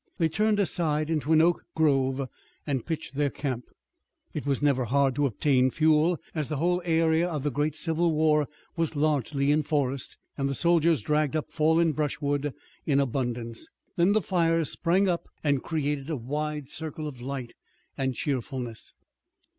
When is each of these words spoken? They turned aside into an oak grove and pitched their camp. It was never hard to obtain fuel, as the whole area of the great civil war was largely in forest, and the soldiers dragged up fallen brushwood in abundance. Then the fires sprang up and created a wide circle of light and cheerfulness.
They 0.17 0.29
turned 0.29 0.59
aside 0.59 1.11
into 1.11 1.31
an 1.31 1.41
oak 1.43 1.63
grove 1.75 2.27
and 2.65 2.83
pitched 2.87 3.13
their 3.13 3.29
camp. 3.29 3.65
It 4.33 4.47
was 4.47 4.63
never 4.63 4.85
hard 4.85 5.13
to 5.13 5.27
obtain 5.27 5.69
fuel, 5.69 6.17
as 6.33 6.49
the 6.49 6.57
whole 6.57 6.81
area 6.85 7.29
of 7.29 7.43
the 7.43 7.51
great 7.51 7.75
civil 7.75 8.11
war 8.11 8.47
was 8.75 8.95
largely 8.95 9.51
in 9.51 9.61
forest, 9.61 10.17
and 10.39 10.49
the 10.49 10.55
soldiers 10.55 11.03
dragged 11.03 11.35
up 11.35 11.51
fallen 11.51 11.91
brushwood 11.91 12.51
in 12.87 12.99
abundance. 12.99 13.69
Then 13.95 14.13
the 14.13 14.23
fires 14.23 14.71
sprang 14.71 15.07
up 15.07 15.27
and 15.43 15.61
created 15.61 16.09
a 16.09 16.15
wide 16.17 16.67
circle 16.67 17.07
of 17.07 17.21
light 17.21 17.53
and 17.95 18.15
cheerfulness. 18.15 18.95